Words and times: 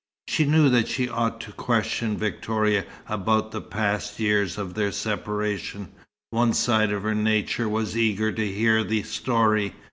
She 0.27 0.45
knew 0.45 0.67
that 0.69 0.87
she 0.87 1.07
ought 1.07 1.39
to 1.41 1.51
question 1.51 2.17
Victoria 2.17 2.85
about 3.07 3.51
the 3.51 3.61
past 3.61 4.19
years 4.19 4.57
of 4.57 4.73
their 4.73 4.91
separation, 4.91 5.89
one 6.31 6.53
side 6.55 6.91
of 6.91 7.03
her 7.03 7.13
nature 7.13 7.69
was 7.69 7.95
eager 7.95 8.31
to 8.31 8.47
hear 8.51 8.83
the 8.83 9.03
story. 9.03 9.73